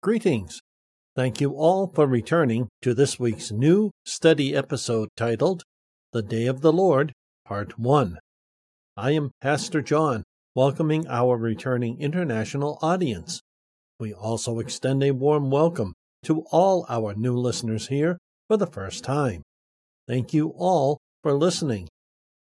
[0.00, 0.60] Greetings.
[1.16, 5.64] Thank you all for returning to this week's new study episode titled
[6.12, 7.12] The Day of the Lord,
[7.44, 8.16] Part 1.
[8.96, 10.22] I am Pastor John,
[10.54, 13.40] welcoming our returning international audience.
[13.98, 19.02] We also extend a warm welcome to all our new listeners here for the first
[19.02, 19.42] time.
[20.06, 21.88] Thank you all for listening.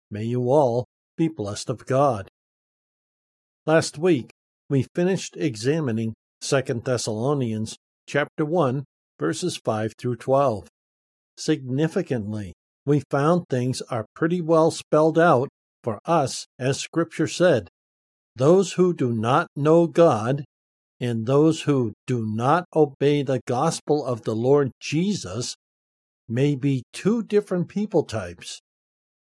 [0.09, 0.85] May you all
[1.17, 2.29] be blessed of God.
[3.67, 4.31] Last week,
[4.71, 6.15] we finished examining
[6.45, 8.83] 2 Thessalonians chapter 1
[9.17, 10.67] verses 5 through 12.
[11.37, 12.51] Significantly,
[12.85, 15.47] we found things are pretty well spelled out
[15.85, 17.69] for us as scripture said.
[18.35, 20.43] Those who do not know God
[20.99, 25.55] and those who do not obey the gospel of the Lord Jesus
[26.27, 28.59] may be two different people types.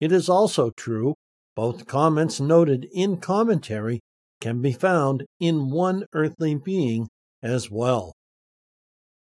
[0.00, 1.16] It is also true,
[1.55, 4.00] both comments noted in commentary
[4.41, 7.09] can be found in one earthly being
[7.43, 8.12] as well.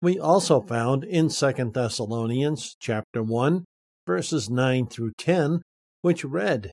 [0.00, 3.64] We also found in 2 Thessalonians chapter 1
[4.06, 5.62] verses 9 through 10
[6.00, 6.72] which read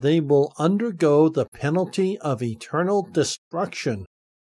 [0.00, 4.06] they will undergo the penalty of eternal destruction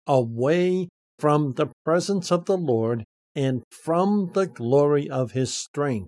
[0.05, 3.03] away from the presence of the Lord
[3.35, 6.07] and from the glory of his strength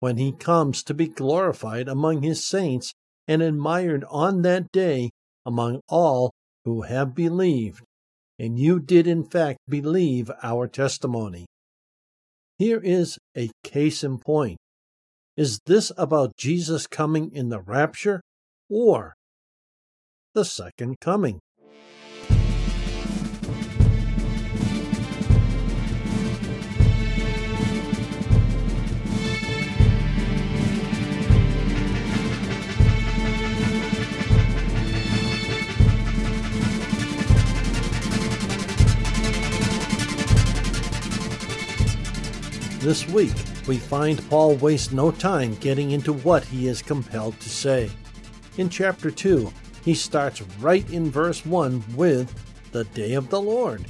[0.00, 2.92] when he comes to be glorified among his saints
[3.26, 5.10] and admired on that day
[5.46, 6.30] among all
[6.64, 7.82] who have believed.
[8.38, 11.46] And you did, in fact, believe our testimony.
[12.58, 14.58] Here is a case in point.
[15.36, 18.20] Is this about Jesus coming in the rapture
[18.70, 19.14] or
[20.34, 21.40] the second coming?
[42.94, 43.34] This week,
[43.66, 47.90] we find Paul wastes no time getting into what he is compelled to say.
[48.56, 49.52] In chapter 2,
[49.84, 52.32] he starts right in verse 1 with
[52.70, 53.84] the day of the Lord.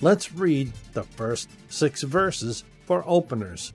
[0.00, 3.74] Let's read the first six verses for openers.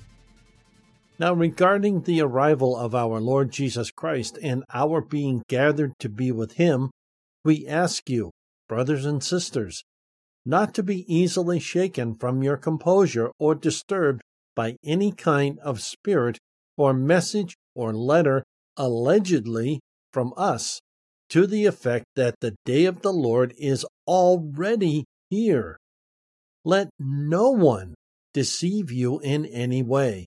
[1.19, 6.31] Now, regarding the arrival of our Lord Jesus Christ and our being gathered to be
[6.31, 6.89] with him,
[7.45, 8.31] we ask you,
[8.67, 9.83] brothers and sisters,
[10.47, 14.23] not to be easily shaken from your composure or disturbed
[14.57, 16.39] by any kind of spirit
[16.77, 18.43] or message or letter
[18.75, 19.79] allegedly
[20.11, 20.81] from us
[21.29, 25.77] to the effect that the day of the Lord is already here.
[26.65, 27.93] Let no one
[28.33, 30.25] deceive you in any way,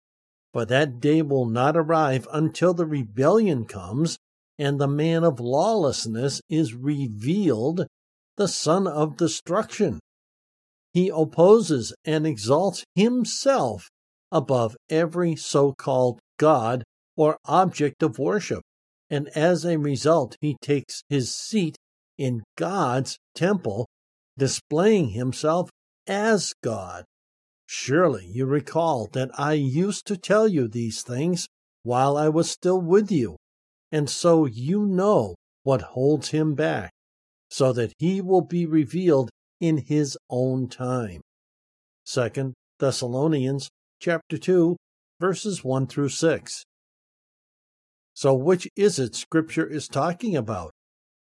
[0.52, 4.16] for that day will not arrive until the rebellion comes
[4.58, 7.84] and the man of lawlessness is revealed,
[8.36, 9.98] the son of destruction.
[10.92, 13.88] He opposes and exalts himself
[14.32, 16.84] above every so called God
[17.16, 18.62] or object of worship,
[19.10, 21.76] and as a result, he takes his seat
[22.16, 23.88] in God's temple,
[24.38, 25.70] displaying himself
[26.06, 27.04] as God.
[27.66, 31.46] Surely you recall that I used to tell you these things
[31.82, 33.36] while I was still with you,
[33.92, 36.90] and so you know what holds him back,
[37.48, 39.30] so that he will be revealed
[39.60, 41.20] in his own time.
[42.06, 43.68] 2 Thessalonians
[44.00, 44.76] chapter 2,
[45.20, 46.64] verses 1 through 6.
[48.14, 50.72] So, which is it Scripture is talking about?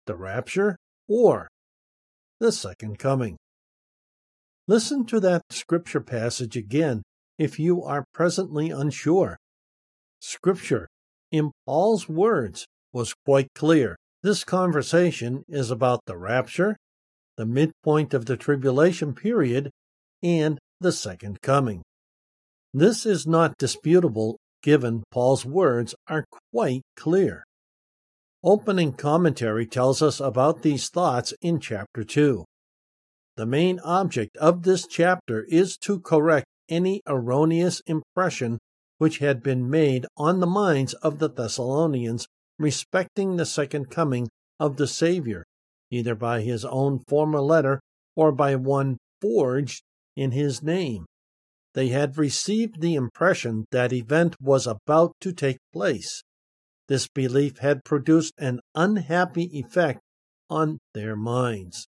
[0.05, 1.49] The rapture or
[2.39, 3.37] the second coming?
[4.67, 7.03] Listen to that Scripture passage again
[7.37, 9.37] if you are presently unsure.
[10.19, 10.87] Scripture,
[11.31, 13.97] in Paul's words, was quite clear.
[14.23, 16.75] This conversation is about the rapture,
[17.37, 19.69] the midpoint of the tribulation period,
[20.23, 21.83] and the second coming.
[22.73, 27.43] This is not disputable given Paul's words are quite clear.
[28.43, 32.45] Opening commentary tells us about these thoughts in chapter 2.
[33.37, 38.59] The main object of this chapter is to correct any erroneous impression
[38.97, 42.27] which had been made on the minds of the Thessalonians
[42.59, 44.27] respecting the second coming
[44.59, 45.43] of the Savior,
[45.89, 47.79] either by his own former letter
[48.15, 49.81] or by one forged
[50.15, 51.05] in his name.
[51.79, 56.23] They had received the impression that event was about to take place.
[56.89, 60.01] This belief had produced an unhappy effect
[60.49, 61.87] on their minds.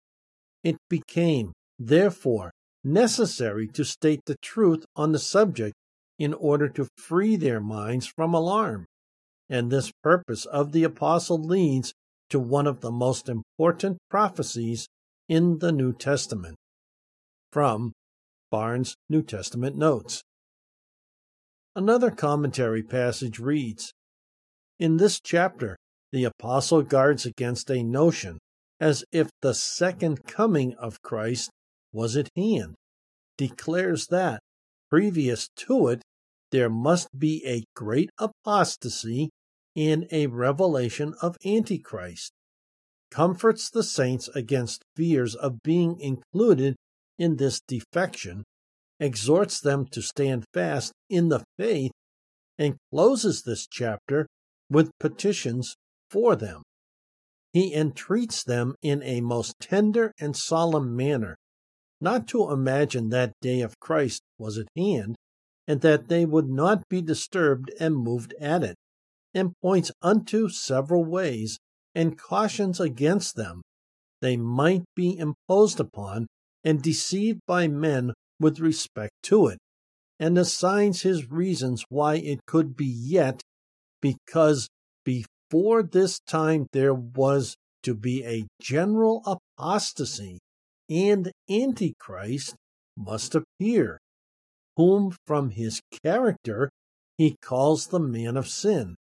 [0.64, 2.54] It became, therefore,
[2.86, 5.76] necessary to state the truth on the subject
[6.18, 8.86] in order to free their minds from alarm.
[9.50, 11.94] And this purpose of the apostle leads
[12.30, 14.88] to one of the most important prophecies
[15.28, 16.56] in the New Testament.
[17.52, 17.92] From
[18.52, 20.22] Barnes' New Testament Notes.
[21.76, 23.94] Another commentary passage reads
[24.78, 25.78] In this chapter,
[26.12, 28.38] the apostle guards against a notion
[28.80, 31.50] as if the second coming of Christ
[31.94, 32.76] was at hand,
[33.38, 34.42] declares that,
[34.90, 36.02] previous to it,
[36.52, 39.30] there must be a great apostasy
[39.76, 42.32] and a revelation of Antichrist,
[43.10, 46.76] comforts the saints against fears of being included
[47.22, 48.44] in this defection,
[49.00, 51.92] exhorts them to stand fast in the faith,
[52.58, 54.28] and closes this chapter
[54.70, 55.76] with petitions
[56.10, 56.64] for them.
[57.54, 61.36] He entreats them in a most tender and solemn manner
[62.02, 65.16] not to imagine that day of Christ was at hand,
[65.68, 68.76] and that they would not be disturbed and moved at it,
[69.36, 71.60] and points unto several ways,
[71.94, 73.62] and cautions against them.
[74.22, 76.26] They might be imposed upon
[76.64, 79.58] and deceived by men with respect to it,
[80.20, 83.42] and assigns his reasons why it could be yet,
[84.02, 84.68] because
[85.04, 90.40] before this time there was to be a general apostasy
[90.90, 92.56] and Antichrist
[92.98, 94.00] must appear,
[94.76, 96.70] whom from his character
[97.18, 98.96] he calls the man of sin,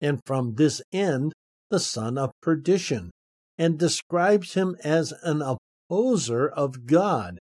[0.00, 1.32] and from this end
[1.70, 3.10] the son of perdition,
[3.56, 5.40] and describes him as an
[5.88, 7.38] opposer of God,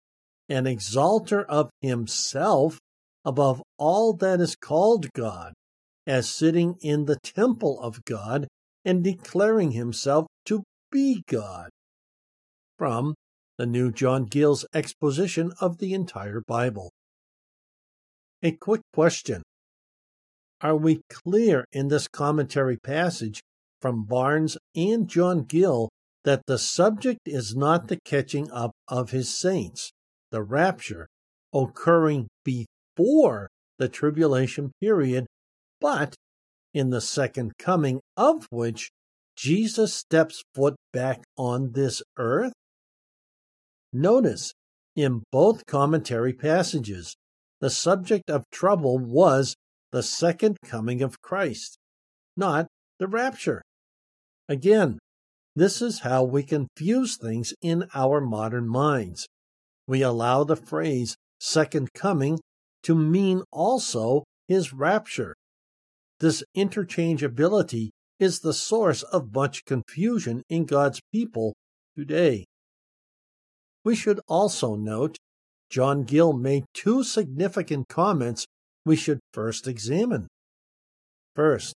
[0.48, 2.78] an exalter of himself
[3.24, 5.52] above all that is called God,
[6.06, 8.48] as sitting in the temple of God
[8.84, 11.68] and declaring himself to be God.
[12.78, 13.14] From
[13.58, 16.90] the new John Gill's exposition of the entire Bible.
[18.42, 19.42] A quick question
[20.60, 23.40] Are we clear in this commentary passage
[23.82, 25.88] from Barnes and John Gill
[26.28, 29.92] that the subject is not the catching up of his saints,
[30.30, 31.06] the rapture,
[31.54, 33.48] occurring before
[33.78, 35.24] the tribulation period,
[35.80, 36.14] but
[36.74, 38.90] in the second coming of which
[39.38, 42.52] Jesus steps foot back on this earth?
[43.90, 44.52] Notice,
[44.94, 47.16] in both commentary passages,
[47.62, 49.54] the subject of trouble was
[49.92, 51.78] the second coming of Christ,
[52.36, 52.66] not
[52.98, 53.62] the rapture.
[54.46, 54.98] Again,
[55.58, 59.26] this is how we confuse things in our modern minds.
[59.86, 62.38] We allow the phrase second coming
[62.82, 65.34] to mean also his rapture.
[66.20, 71.54] This interchangeability is the source of much confusion in God's people
[71.96, 72.44] today.
[73.84, 75.16] We should also note
[75.70, 78.46] John Gill made two significant comments
[78.84, 80.28] we should first examine.
[81.34, 81.74] First,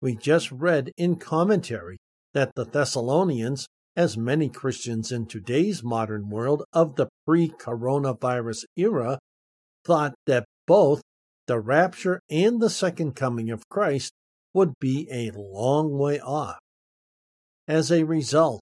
[0.00, 1.98] we just read in commentary
[2.34, 9.18] that the Thessalonians, as many Christians in today's modern world of the pre coronavirus era,
[9.84, 11.02] thought that both
[11.46, 14.12] the rapture and the second coming of Christ
[14.54, 16.58] would be a long way off.
[17.66, 18.60] As a result,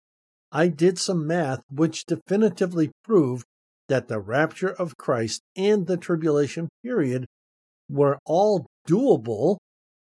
[0.52, 3.44] I did some math which definitively proved
[3.88, 7.26] that the rapture of Christ and the tribulation period
[7.88, 9.58] were all doable,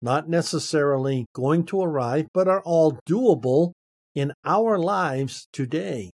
[0.01, 3.71] not necessarily going to arrive, but are all doable
[4.15, 6.11] in our lives today.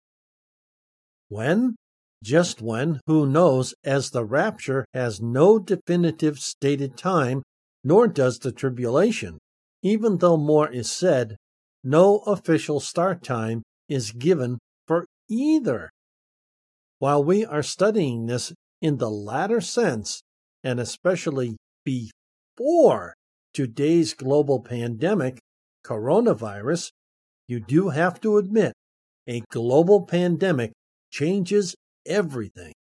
[1.29, 1.77] When?
[2.23, 7.43] Just when, who knows, as the rapture has no definitive stated time,
[7.83, 9.39] nor does the tribulation,
[9.83, 11.37] even though more is said,
[11.83, 15.91] no official start time is given for either.
[17.01, 20.23] While we are studying this in the latter sense,
[20.63, 23.15] and especially before
[23.53, 25.39] today's global pandemic,
[25.85, 26.91] coronavirus,
[27.49, 28.73] you do have to admit
[29.27, 30.73] a global pandemic
[31.11, 31.75] changes
[32.07, 32.73] everything.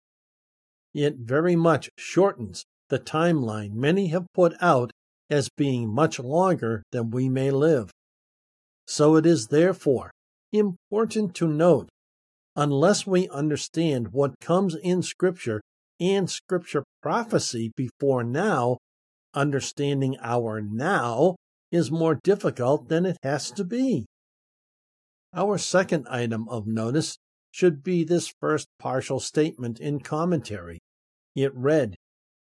[0.94, 4.90] It very much shortens the timeline many have put out
[5.28, 7.90] as being much longer than we may live.
[8.86, 10.10] So it is therefore
[10.52, 11.88] important to note
[12.56, 15.60] unless we understand what comes in Scripture
[16.00, 18.78] and Scripture prophecy before now,
[19.34, 21.36] understanding our now
[21.70, 24.06] is more difficult than it has to be.
[25.32, 27.16] Our second item of notice
[27.52, 30.80] should be this first partial statement in commentary.
[31.34, 31.94] It read,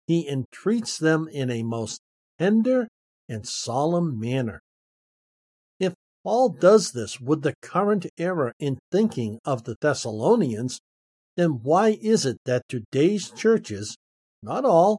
[0.06, 2.00] He entreats them in a most
[2.38, 2.88] tender
[3.28, 4.60] and solemn manner.
[5.78, 10.80] If Paul does this with the current error in thinking of the Thessalonians,
[11.36, 13.96] then why is it that today's churches,
[14.42, 14.98] not all,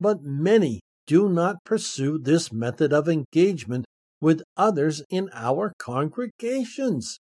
[0.00, 3.84] but many, do not pursue this method of engagement
[4.20, 7.18] with others in our congregations?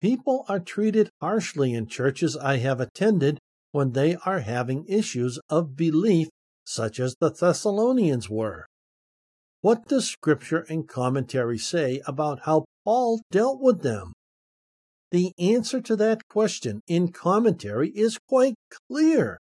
[0.00, 3.38] People are treated harshly in churches I have attended
[3.72, 6.28] when they are having issues of belief,
[6.64, 8.66] such as the Thessalonians were.
[9.60, 14.12] What does Scripture and commentary say about how Paul dealt with them?
[15.10, 18.54] The answer to that question in commentary is quite
[18.88, 19.38] clear.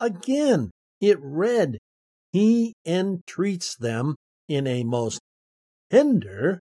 [0.00, 1.78] Again, it read,
[2.34, 4.16] He entreats them
[4.48, 5.20] in a most
[5.88, 6.58] tender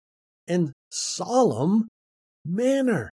[0.46, 1.88] and solemn
[2.44, 3.11] manner.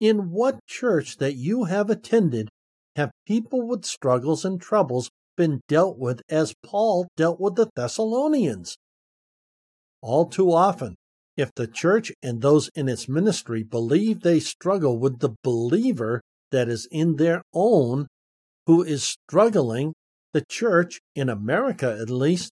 [0.00, 2.50] In what church that you have attended
[2.94, 8.76] have people with struggles and troubles been dealt with as Paul dealt with the Thessalonians?
[10.02, 10.94] All too often,
[11.38, 16.68] if the church and those in its ministry believe they struggle with the believer that
[16.68, 18.08] is in their own,
[18.66, 19.94] who is struggling,
[20.34, 22.50] the church, in America at least,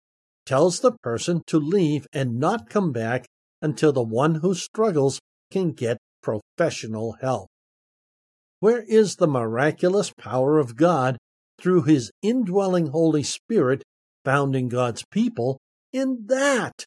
[0.46, 3.26] tells the person to leave and not come back
[3.62, 5.20] until the one who struggles
[5.50, 7.48] can get professional help.
[8.60, 11.18] Where is the miraculous power of God
[11.60, 13.82] through his indwelling Holy Spirit
[14.26, 15.58] found in God's people
[15.94, 16.86] in that?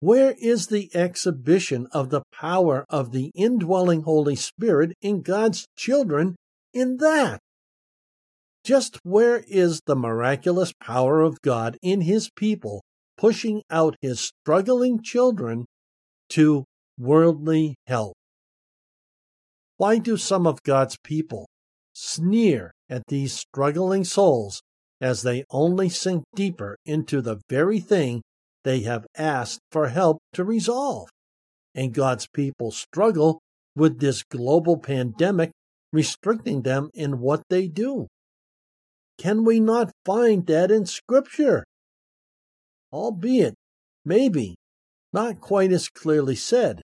[0.00, 6.36] Where is the exhibition of the power of the indwelling Holy Spirit in God's children
[6.72, 7.40] in that?
[8.68, 12.82] Just where is the miraculous power of God in his people
[13.16, 15.64] pushing out his struggling children
[16.28, 16.66] to
[16.98, 18.12] worldly help.
[19.78, 21.48] Why do some of God's people
[21.94, 24.60] sneer at these struggling souls
[25.00, 28.20] as they only sink deeper into the very thing
[28.64, 31.08] they have asked for help to resolve?
[31.74, 33.40] And God's people struggle
[33.74, 35.52] with this global pandemic
[35.90, 38.08] restricting them in what they do.
[39.18, 41.64] Can we not find that in Scripture?
[42.92, 43.54] Albeit,
[44.04, 44.54] maybe,
[45.12, 46.80] not quite as clearly said,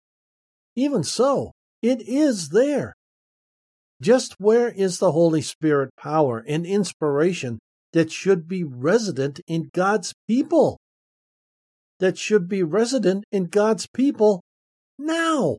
[0.75, 2.93] even so, it is there.
[4.01, 7.59] Just where is the Holy Spirit power and inspiration
[7.93, 10.79] that should be resident in God's people?
[11.99, 14.41] That should be resident in God's people
[14.97, 15.57] now.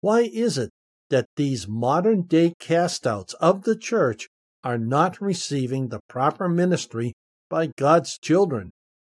[0.00, 0.70] Why is it
[1.08, 4.28] that these modern day castouts of the church
[4.66, 7.12] are not receiving the proper ministry
[7.48, 8.70] by God's children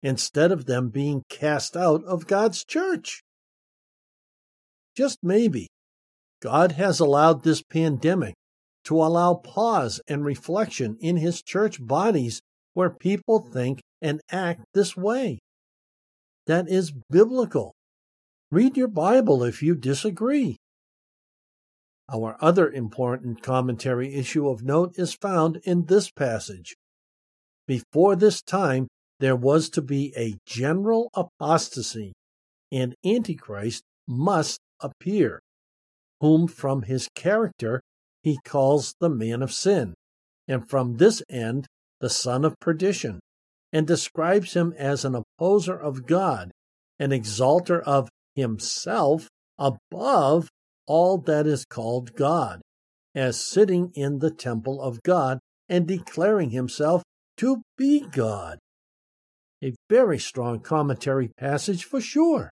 [0.03, 3.23] instead of them being cast out of God's church?
[4.99, 5.69] just maybe,
[6.43, 8.35] God has allowed this pandemic
[8.83, 12.41] to allow pause and reflection in His church bodies
[12.75, 15.39] where people think and act this way.
[16.49, 17.75] That is biblical.
[18.51, 20.57] Read your Bible if you disagree.
[22.11, 26.75] Our other important commentary issue of note is found in this passage.
[27.67, 28.89] Before this time,
[29.21, 32.15] there was to be a general apostasy,
[32.73, 35.41] and Antichrist must appear,
[36.21, 37.83] whom from his character
[38.23, 39.95] he calls the man of sin,
[40.47, 41.67] and from this end
[42.01, 43.21] the son of perdition,
[43.73, 46.53] and describes him as an opposer of God,
[46.99, 50.49] an exalter of himself above
[50.89, 52.61] all that is called God,
[53.15, 57.03] as sitting in the temple of God and declaring himself
[57.37, 58.59] to be God.
[59.63, 62.51] A very strong commentary passage for sure.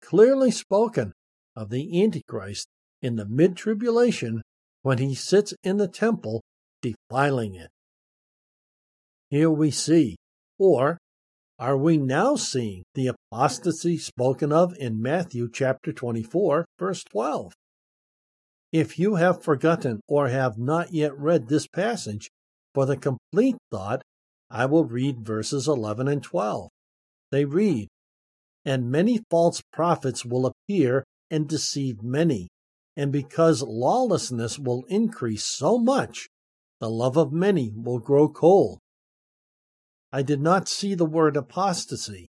[0.00, 1.12] Clearly spoken
[1.56, 2.66] of the Antichrist
[3.02, 4.42] in the mid tribulation
[4.82, 6.42] when he sits in the temple
[6.80, 7.68] defiling it.
[9.30, 10.16] Here we see,
[10.58, 10.98] or
[11.58, 17.52] are we now seeing the apostasy spoken of in Matthew chapter 24, verse 12?
[18.72, 22.30] If you have forgotten or have not yet read this passage,
[22.74, 24.02] for the complete thought,
[24.50, 26.70] I will read verses 11 and 12.
[27.30, 27.88] They read,
[28.64, 32.48] And many false prophets will appear and deceive many.
[32.96, 36.28] And because lawlessness will increase so much,
[36.80, 38.78] the love of many will grow cold.
[40.12, 42.26] I did not see the word apostasy.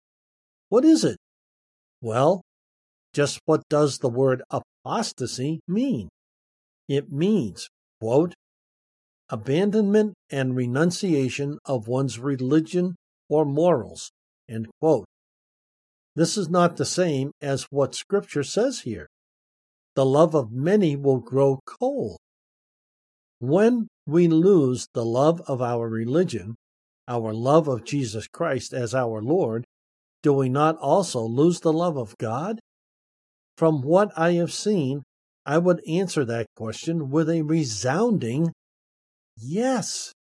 [0.67, 1.17] What is it?
[2.01, 2.41] Well,
[3.13, 6.09] just what does the word apostasy mean?
[6.87, 7.69] It means,
[8.01, 8.33] quote,
[9.29, 12.95] abandonment and renunciation of one's religion
[13.29, 14.11] or morals,
[14.49, 15.05] end quote.
[16.15, 19.07] This is not the same as what Scripture says here.
[19.95, 22.17] The love of many will grow cold.
[23.39, 26.55] When we lose the love of our religion,
[27.09, 29.65] our love of Jesus Christ as our Lord,
[30.21, 32.59] do we not also lose the love of God?
[33.57, 35.03] From what I have seen,
[35.45, 38.53] I would answer that question with a resounding
[39.35, 40.13] yes.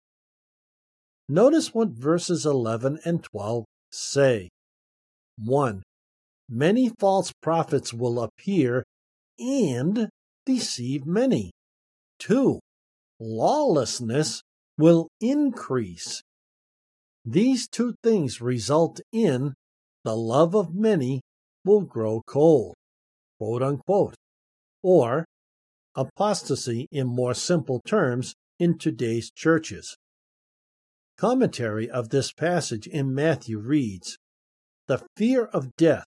[1.28, 4.48] Notice what verses 11 and 12 say.
[5.36, 5.82] 1.
[6.48, 8.84] Many false prophets will appear
[9.38, 10.08] and
[10.46, 11.50] deceive many.
[12.20, 12.58] 2.
[13.20, 14.42] Lawlessness
[14.78, 16.22] will increase.
[17.30, 19.52] These two things result in
[20.02, 21.20] the love of many
[21.62, 22.74] will grow cold,
[23.38, 24.14] quote unquote,
[24.82, 25.26] or
[25.94, 29.94] apostasy in more simple terms in today's churches.
[31.18, 34.16] Commentary of this passage in Matthew reads
[34.86, 36.06] The fear of death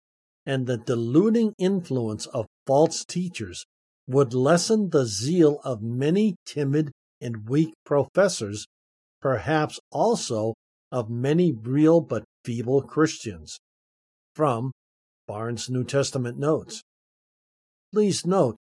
[0.44, 3.64] and the deluding influence of false teachers
[4.08, 6.90] would lessen the zeal of many timid
[7.20, 8.66] and weak professors,
[9.20, 10.54] perhaps also
[10.94, 13.58] of many real but feeble Christians.
[14.36, 14.70] From
[15.26, 16.82] Barnes' New Testament Notes.
[17.92, 18.56] Please note,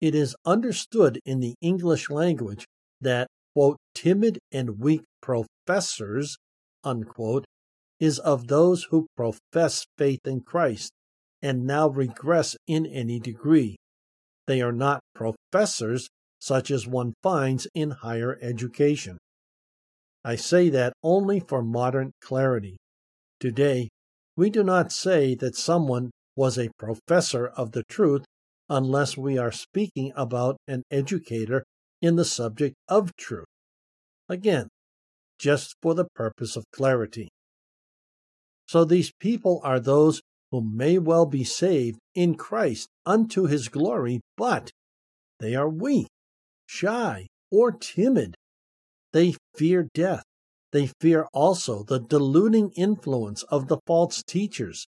[0.00, 2.66] it is understood in the English language
[3.02, 6.38] that, quote, timid and weak professors,
[6.84, 7.44] unquote,
[8.00, 10.90] is of those who profess faith in Christ
[11.42, 13.76] and now regress in any degree.
[14.46, 16.08] They are not professors
[16.40, 19.18] such as one finds in higher education.
[20.24, 22.76] I say that only for modern clarity.
[23.40, 23.88] Today,
[24.36, 28.24] we do not say that someone was a professor of the truth
[28.68, 31.64] unless we are speaking about an educator
[32.00, 33.46] in the subject of truth.
[34.28, 34.68] Again,
[35.38, 37.28] just for the purpose of clarity.
[38.66, 40.20] So these people are those
[40.50, 44.70] who may well be saved in Christ unto his glory, but
[45.40, 46.08] they are weak,
[46.66, 48.34] shy, or timid.
[49.12, 50.24] They fear death.
[50.72, 54.86] They fear also the deluding influence of the false teachers.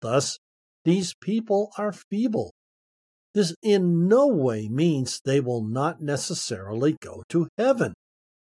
[0.00, 0.38] Thus,
[0.84, 2.52] these people are feeble.
[3.34, 7.94] This in no way means they will not necessarily go to heaven.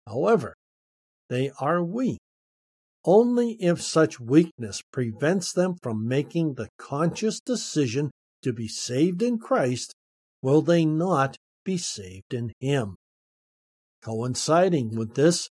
[0.07, 0.54] However,
[1.28, 2.19] they are weak.
[3.04, 8.11] Only if such weakness prevents them from making the conscious decision
[8.42, 9.95] to be saved in Christ
[10.42, 12.97] will they not be saved in Him.
[14.02, 15.49] Coinciding with this,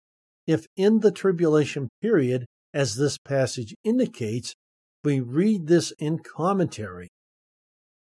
[0.48, 4.54] if in the tribulation period, as this passage indicates,
[5.04, 7.10] we read this in commentary,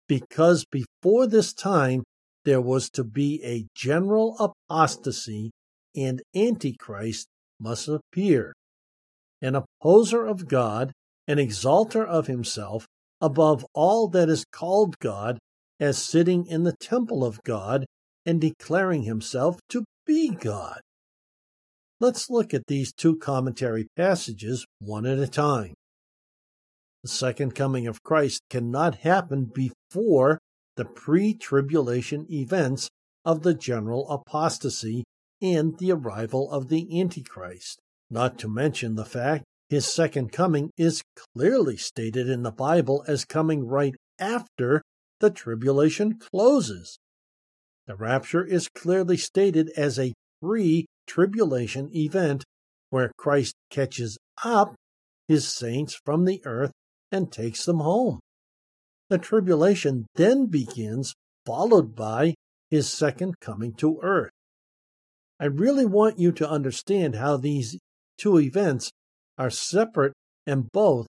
[0.08, 2.04] because before this time
[2.46, 5.52] there was to be a general apostasy
[5.96, 7.28] and Antichrist
[7.60, 8.54] must appear.
[9.42, 10.92] An opposer of God,
[11.28, 12.86] an exalter of himself
[13.20, 15.40] above all that is called God,
[15.80, 17.86] as sitting in the temple of God
[18.26, 20.80] and declaring himself to be God.
[22.00, 25.74] Let's look at these two commentary passages one at a time.
[27.04, 30.40] The second coming of Christ cannot happen before
[30.76, 32.90] the pre tribulation events
[33.26, 35.04] of the general apostasy
[35.42, 41.04] and the arrival of the Antichrist not to mention the fact his second coming is
[41.36, 44.82] clearly stated in the Bible as coming right after
[45.20, 46.98] the tribulation closes.
[47.88, 52.44] The rapture is clearly stated as a pre tribulation event
[52.90, 54.76] where Christ catches up
[55.28, 56.72] his saints from the earth
[57.12, 58.20] and takes them home.
[59.10, 61.14] The tribulation then begins,
[61.46, 62.36] followed by
[62.70, 64.32] his second coming to earth.
[65.40, 67.78] I really want you to understand how these
[68.18, 68.92] two events
[69.38, 70.14] are separate
[70.46, 71.08] and both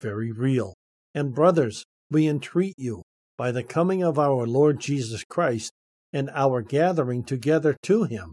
[0.00, 0.74] very real.
[1.14, 3.02] And brothers, we entreat you,
[3.38, 5.70] by the coming of our Lord Jesus Christ
[6.12, 8.32] and our gathering together to him,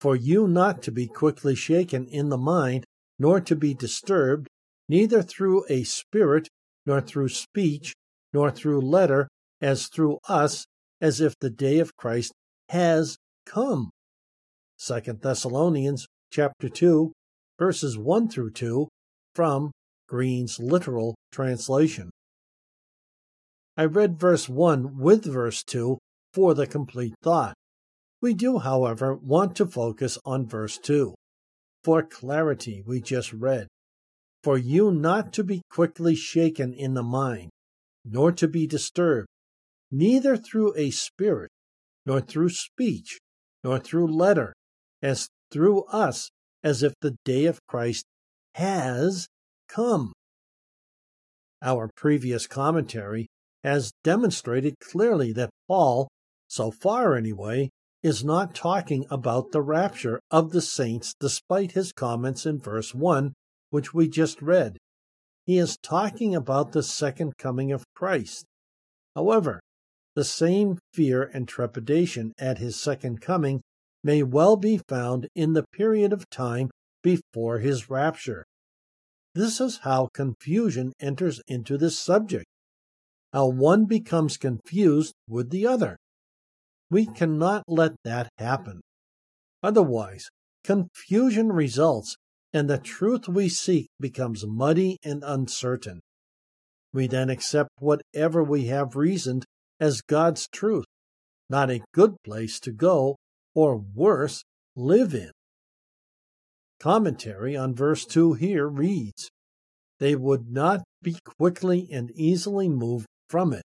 [0.00, 2.84] for you not to be quickly shaken in the mind,
[3.18, 4.48] nor to be disturbed,
[4.88, 6.48] neither through a spirit,
[6.86, 7.94] nor through speech,
[8.32, 9.28] nor through letter,
[9.60, 10.66] as through us,
[11.00, 12.32] as if the day of Christ
[12.68, 13.90] has come.
[14.76, 17.12] Second Thessalonians chapter 2
[17.60, 18.88] verses 1 through 2
[19.34, 19.70] from
[20.08, 22.10] Green's literal translation.
[23.76, 25.98] I read verse 1 with verse 2
[26.32, 27.54] for the complete thought.
[28.20, 31.14] We do, however, want to focus on verse 2.
[31.82, 33.68] For clarity, we just read,
[34.42, 37.50] For you not to be quickly shaken in the mind,
[38.04, 39.28] nor to be disturbed,
[39.90, 41.50] neither through a spirit,
[42.04, 43.18] nor through speech,
[43.64, 44.52] nor through letter,
[45.02, 46.30] as through us
[46.62, 48.04] as if the day of Christ
[48.54, 49.26] has
[49.68, 50.12] come.
[51.62, 53.26] Our previous commentary
[53.64, 56.08] has demonstrated clearly that Paul,
[56.50, 57.70] so far anyway,
[58.02, 63.32] is not talking about the rapture of the saints despite his comments in verse 1,
[63.70, 64.76] which we just read.
[65.46, 68.44] He is talking about the second coming of Christ.
[69.14, 69.60] However,
[70.16, 73.60] the same fear and trepidation at his second coming
[74.02, 76.68] may well be found in the period of time
[77.02, 78.44] before his rapture.
[79.36, 82.46] This is how confusion enters into this subject,
[83.32, 85.96] how one becomes confused with the other.
[86.90, 88.80] We cannot let that happen.
[89.62, 90.28] Otherwise,
[90.64, 92.16] confusion results
[92.52, 96.00] and the truth we seek becomes muddy and uncertain.
[96.92, 99.44] We then accept whatever we have reasoned
[99.78, 100.86] as God's truth,
[101.48, 103.16] not a good place to go,
[103.54, 104.42] or worse,
[104.74, 105.30] live in.
[106.80, 109.30] Commentary on verse 2 here reads
[109.98, 113.62] They would not be quickly and easily moved from it,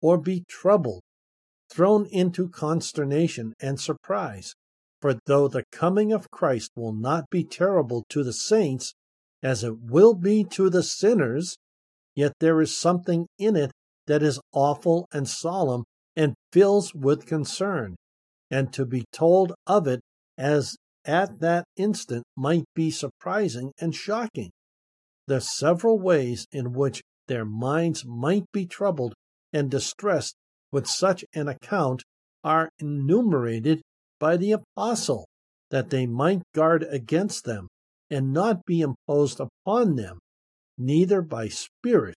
[0.00, 1.02] or be troubled,
[1.72, 4.54] thrown into consternation and surprise.
[5.00, 8.94] For though the coming of Christ will not be terrible to the saints,
[9.42, 11.56] as it will be to the sinners,
[12.14, 13.72] yet there is something in it
[14.06, 17.96] that is awful and solemn and fills with concern,
[18.50, 20.00] and to be told of it
[20.36, 24.50] as at that instant might be surprising and shocking.
[25.26, 29.14] The several ways in which their minds might be troubled
[29.52, 30.36] and distressed
[30.72, 32.02] with such an account
[32.42, 33.82] are enumerated
[34.18, 35.26] by the apostle,
[35.70, 37.68] that they might guard against them
[38.10, 40.18] and not be imposed upon them,
[40.76, 42.14] neither by spirit,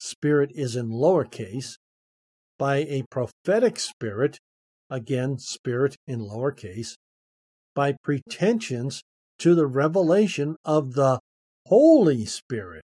[0.00, 1.76] spirit is in lower case,
[2.58, 4.38] by a prophetic spirit,
[4.90, 6.96] again, spirit in lower case,
[7.74, 9.02] by pretensions
[9.38, 11.18] to the revelation of the
[11.66, 12.82] Holy Spirit,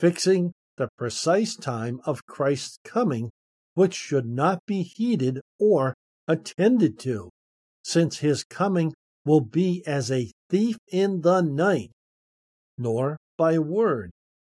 [0.00, 3.30] fixing the precise time of Christ's coming,
[3.76, 5.94] which should not be heeded or
[6.26, 7.28] attended to,
[7.84, 8.92] since his coming
[9.26, 11.90] will be as a thief in the night,
[12.78, 14.10] nor by word,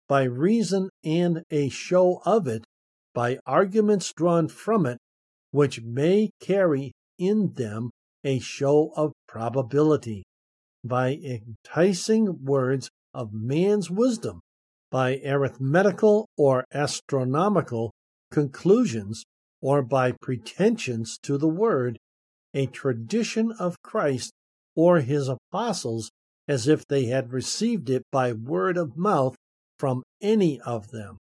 [0.08, 2.66] by reason and a show of it,
[3.14, 4.98] by arguments drawn from it,
[5.52, 7.92] which may carry in them
[8.24, 10.24] a show of probability,
[10.84, 14.40] by enticing words of man's wisdom,
[14.90, 17.92] by arithmetical or astronomical
[18.32, 19.26] conclusions,
[19.62, 22.00] or by pretensions to the word,
[22.54, 24.32] a tradition of Christ
[24.76, 26.12] or his apostles,
[26.48, 29.36] as if they had received it by word of mouth
[29.78, 31.18] from any of them.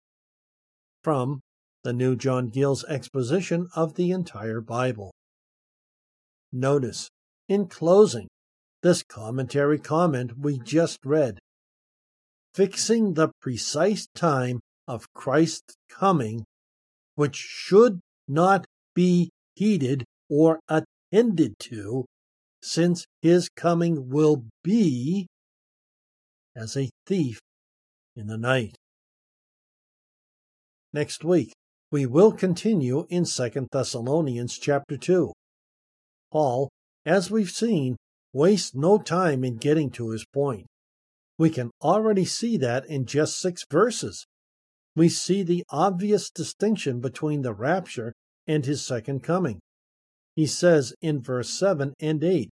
[1.02, 1.40] From
[1.84, 5.12] the New John Gill's exposition of the entire Bible.
[6.52, 7.08] Notice,
[7.48, 8.28] in closing,
[8.82, 11.38] this commentary comment we just read,
[12.54, 16.44] fixing the precise time of Christ's coming,
[17.18, 22.04] which should not be heeded or attended to,
[22.62, 25.26] since his coming will be
[26.54, 27.40] as a thief
[28.14, 28.76] in the night.
[30.92, 31.52] Next week,
[31.90, 35.32] we will continue in 2 Thessalonians chapter 2.
[36.30, 36.68] Paul,
[37.04, 37.96] as we've seen,
[38.32, 40.66] wastes no time in getting to his point.
[41.36, 44.24] We can already see that in just six verses
[44.98, 48.12] we see the obvious distinction between the rapture
[48.48, 49.60] and his second coming.
[50.34, 52.50] He says in verse 7 and 8,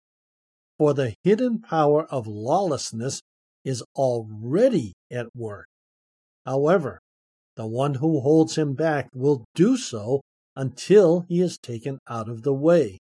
[0.79, 3.23] For the hidden power of lawlessness
[3.65, 5.67] is already at work.
[6.45, 7.01] However,
[7.57, 10.21] the one who holds him back will do so
[10.55, 12.99] until he is taken out of the way.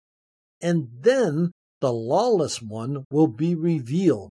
[0.61, 4.29] And then the lawless one will be revealed,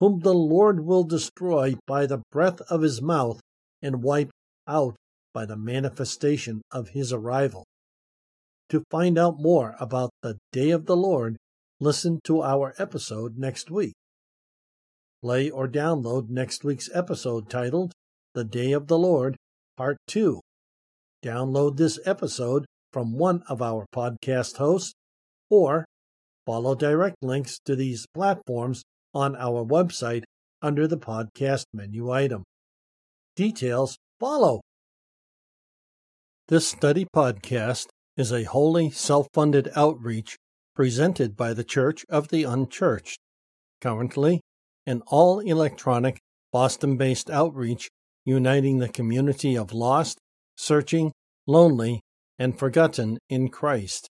[0.00, 3.40] whom the Lord will destroy by the breath of his mouth
[3.84, 4.32] and wiped
[4.66, 4.96] out
[5.34, 7.64] by the manifestation of his arrival.
[8.70, 11.36] To find out more about the day of the Lord,
[11.80, 13.92] listen to our episode next week.
[15.22, 17.92] Play or download next week's episode titled
[18.32, 19.36] The Day of the Lord,
[19.76, 20.40] Part 2.
[21.22, 24.94] Download this episode from one of our podcast hosts
[25.50, 25.84] or
[26.46, 30.24] follow direct links to these platforms on our website
[30.62, 32.44] under the podcast menu item.
[33.36, 34.60] Details follow.
[36.46, 40.36] This study podcast is a wholly self funded outreach
[40.76, 43.18] presented by the Church of the Unchurched,
[43.80, 44.40] currently
[44.86, 46.20] an all electronic
[46.52, 47.88] Boston based outreach
[48.24, 50.18] uniting the community of lost,
[50.56, 51.10] searching,
[51.48, 52.02] lonely,
[52.38, 54.08] and forgotten in Christ.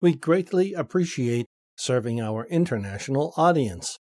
[0.00, 3.98] We greatly appreciate serving our international audience.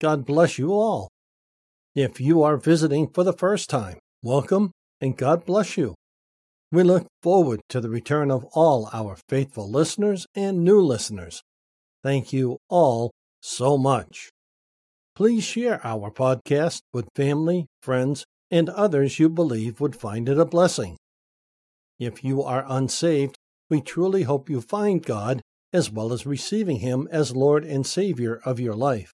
[0.00, 1.10] God bless you all.
[1.94, 5.94] If you are visiting for the first time, welcome and God bless you.
[6.72, 11.40] We look forward to the return of all our faithful listeners and new listeners.
[12.02, 14.30] Thank you all so much.
[15.14, 20.44] Please share our podcast with family, friends, and others you believe would find it a
[20.44, 20.96] blessing.
[22.00, 23.36] If you are unsaved,
[23.70, 28.40] we truly hope you find God as well as receiving Him as Lord and Savior
[28.44, 29.13] of your life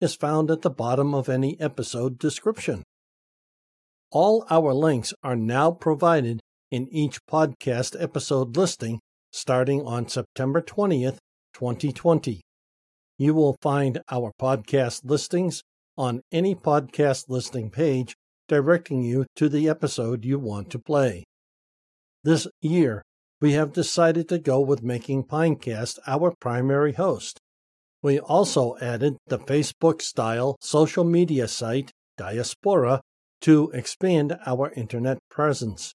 [0.00, 2.82] is found at the bottom of any episode description.
[4.10, 9.00] All our links are now provided in each podcast episode listing
[9.32, 11.18] starting on September 20th,
[11.54, 12.40] 2020.
[13.18, 15.62] You will find our podcast listings
[15.96, 18.14] on any podcast listing page
[18.48, 21.24] directing you to the episode you want to play.
[22.24, 23.02] This year,
[23.40, 27.38] we have decided to go with making Pinecast our primary host.
[28.08, 33.02] We also added the Facebook style social media site Diaspora
[33.42, 35.92] to expand our internet presence.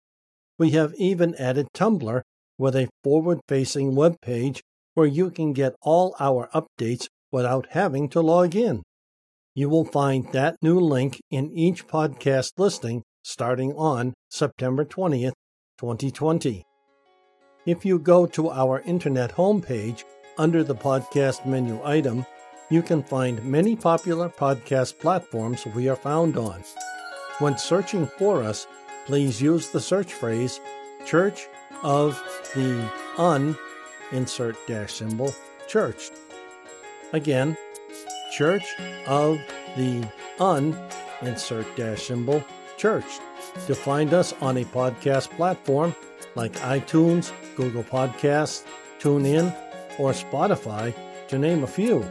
[0.59, 2.21] We have even added Tumblr
[2.59, 4.61] with a forward facing web page
[4.93, 8.83] where you can get all our updates without having to log in.
[9.55, 15.33] You will find that new link in each podcast listing starting on September 20th,
[15.79, 16.63] 2020.
[17.65, 20.03] If you go to our internet homepage
[20.37, 22.25] under the podcast menu item,
[22.69, 26.63] you can find many popular podcast platforms we are found on.
[27.39, 28.67] When searching for us,
[29.05, 30.59] please use the search phrase
[31.05, 31.47] Church
[31.83, 32.21] of
[32.55, 33.57] the Un,
[34.11, 35.33] insert dash symbol,
[35.67, 36.13] churched.
[37.11, 37.57] Again,
[38.31, 38.65] Church
[39.05, 39.37] of
[39.75, 40.75] the Un,
[41.21, 42.43] insert dash symbol,
[42.77, 43.21] churched.
[43.67, 45.95] To find us on a podcast platform
[46.35, 48.63] like iTunes, Google Podcasts,
[48.99, 49.55] TuneIn,
[49.97, 50.93] or Spotify,
[51.27, 52.05] to name a few.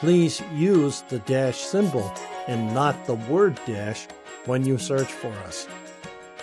[0.00, 2.12] Please use the dash symbol
[2.46, 4.06] and not the word dash
[4.44, 5.66] when you search for us.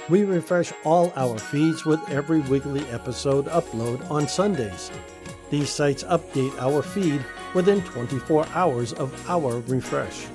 [0.10, 4.92] We refresh all our feeds with every weekly episode upload on Sundays.
[5.50, 7.24] These sites update our feed
[7.54, 10.26] within 24 hours of our refresh.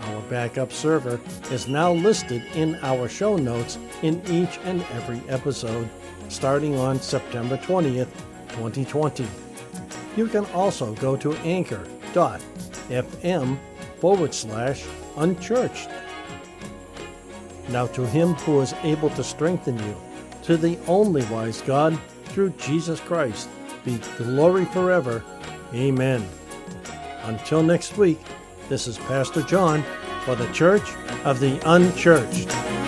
[0.00, 5.88] Our backup server is now listed in our show notes in each and every episode,
[6.28, 8.08] starting on September 20th,
[8.52, 9.26] 2020.
[10.16, 11.98] You can also go to anchor.fm
[14.00, 14.84] forward slash
[15.16, 15.88] unchurched
[17.70, 19.96] now to him who is able to strengthen you,
[20.42, 23.48] to the only wise God, through Jesus Christ,
[23.84, 25.24] be glory forever.
[25.74, 26.26] Amen.
[27.24, 28.20] Until next week,
[28.68, 29.84] this is Pastor John
[30.24, 32.79] for the Church of the Unchurched.